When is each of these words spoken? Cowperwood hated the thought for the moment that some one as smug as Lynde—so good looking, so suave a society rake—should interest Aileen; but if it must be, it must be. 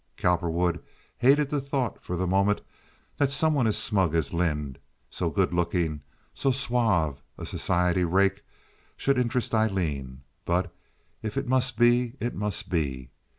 Cowperwood 0.17 0.81
hated 1.19 1.51
the 1.51 1.61
thought 1.61 2.03
for 2.03 2.15
the 2.15 2.25
moment 2.25 2.61
that 3.17 3.29
some 3.29 3.53
one 3.53 3.67
as 3.67 3.77
smug 3.77 4.15
as 4.15 4.33
Lynde—so 4.33 5.29
good 5.29 5.53
looking, 5.53 6.01
so 6.33 6.49
suave 6.49 7.21
a 7.37 7.45
society 7.45 8.03
rake—should 8.03 9.19
interest 9.19 9.53
Aileen; 9.53 10.23
but 10.43 10.73
if 11.21 11.37
it 11.37 11.47
must 11.47 11.77
be, 11.77 12.15
it 12.19 12.33
must 12.33 12.67
be. 12.71 13.11